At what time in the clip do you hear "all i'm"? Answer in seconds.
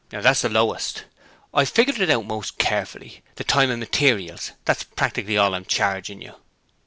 5.37-5.65